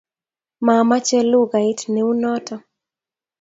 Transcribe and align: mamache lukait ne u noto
mamache 0.65 1.19
lukait 1.31 1.79
ne 1.91 2.01
u 2.09 2.11
noto 2.21 2.55